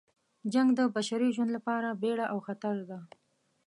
[0.53, 2.99] جنګ د بشري ژوند لپاره بیړه او خطر ده.